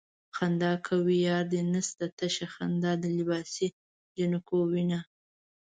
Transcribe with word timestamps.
خندا 0.35 0.73
کوې 0.87 1.17
ياري 1.27 1.47
دې 1.51 1.61
نشته 1.73 2.05
تشه 2.19 2.47
خندا 2.53 2.91
د 3.03 3.05
لباسې 3.17 3.67
جنکو 4.17 4.57
وينه 4.71 4.99